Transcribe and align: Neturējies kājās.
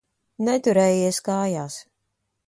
Neturējies 0.45 1.19
kājās. 1.27 1.75